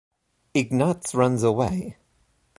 Ignatz 0.55 1.13
runs 1.13 1.43
away. 1.43 1.95